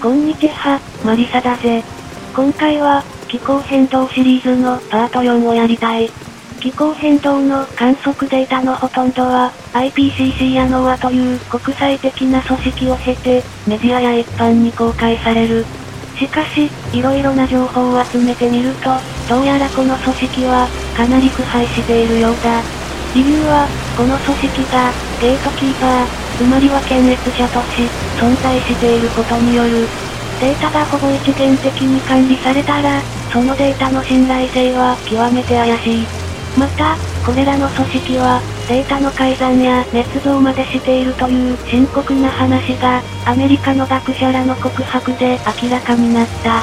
[0.00, 1.82] こんにちは、マリサだぜ。
[2.34, 6.10] 今回は、気候変動シリーズのパート4をやりたい。
[6.60, 15.64] 気候変動の観測データのほとんどは、IPCC や NOAA という国際的な組織を経て、メディアや一般に公開される。
[16.18, 18.90] しかし、色々な情報を集めてみると、
[19.28, 22.60] どうやらこの組織は、かなり腐敗しているようだ。
[23.14, 23.66] 理由は、
[23.96, 26.06] この組織が、ゲートキーパー、
[26.36, 27.86] つまりは検閲者とし、
[28.18, 29.86] 存在していることによる。
[30.40, 33.00] データがほぼ一元的に管理されたら、
[33.32, 36.06] そのデータの信頼性は極めて怪しい。
[36.58, 46.62] また、これらの組織は、データの改ざんや捏造までしているという深刻な話が、アメリカの学者らの告白で明らかになった。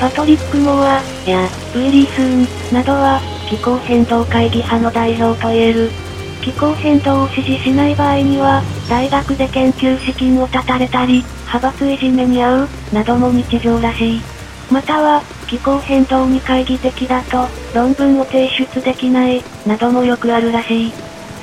[0.00, 1.44] パトリック・モア、や、
[1.74, 6.07] ウィリー・スーン、などは、気候変動会議派の代表と言える。
[6.48, 14.20] 気候変動を支持しない場合には、大学で研究資金を絶たれたり、派閥いじめに遭う、なども日常らしい。
[14.72, 20.92] または、気候変動に懐疑的だと、論文を提出できない、などもよくあるらしい。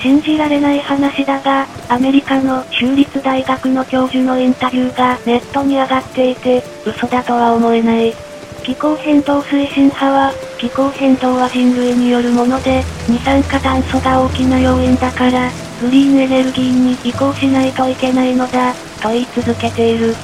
[0.02, 8.12] 信じられない話だが、アメリカの州立大学の教授のインタビューがネットに上がっていて、嘘だとは思えない。
[8.66, 20.16] 気候変動推進派は、気候変動は人類によるもので、二酸化炭素が大きな要因だから、グリーンエネルギーに移行しないといけないのだ、と言い続けている。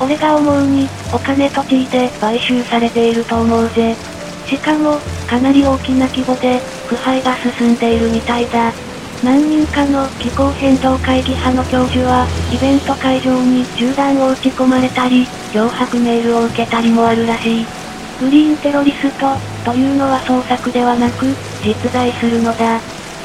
[0.00, 3.94] 俺が思うに、お金と地位で買収されていると思うぜ。
[4.46, 4.96] しかも、
[5.28, 8.72] かなり大きな規模で、腐敗が進んでいるみたいだ。
[9.22, 17.79] 何人かの気候変動会議派の教授は、イベント会場に銃弾を撃ち込まれたり、脅迫メールを受けたりもあるらしい。
[18.20, 21.24] グリーンテロリスト、というのは創作ではなく、
[21.64, 22.78] 実在するのだ。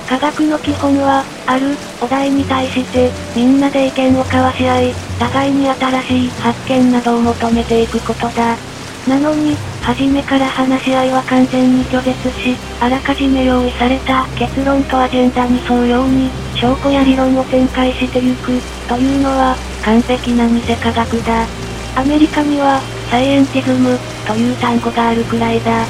[0.08, 8.56] 科学の基本は、ある、お題に対して、みんなで意見を交わし合い、互いに新しい発見などを求めていくことだ。
[9.06, 21.46] なのに、初めから話し合いは完全に拒絶し、あらかじめ用意された結論とアジェンダに沿うように、証拠や理論を展開してゆく、というのは、完璧な偽科学だ。
[21.98, 22.80] アメリカには、
[23.10, 25.86] サイエンティズム、という単語があるくらいだ。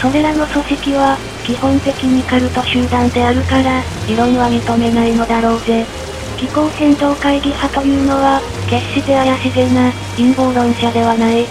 [0.00, 5.84] それらの組織は、基本的にカルト集団であるから、理論は認めないのだろうぜ。
[6.36, 11.44] 気候変動会議派というのは、決して怪しげな、陰謀論者ではない。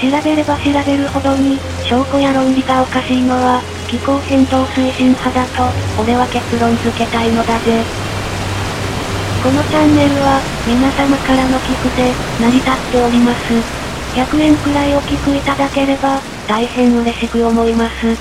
[0.00, 5.64] 調べれば調べるほどに、証拠や論理がおかしいのは、気候変動推進派だと、
[6.02, 7.84] 俺は結論付けたいのだぜ。
[9.42, 13.83] このチャンネルは、皆様からの寄付で、成り立っております。
[14.14, 18.16] 100円くらいお寄付いただければ、大変嬉しく思います。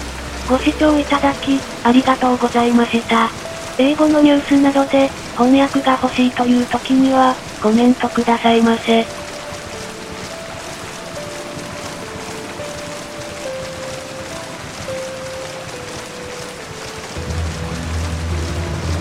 [0.50, 3.30] ご視聴いただき、ありがとうございました。
[3.78, 9.23] 英語のニュースなどで、翻訳が欲しいという時には、コメントくださいませ。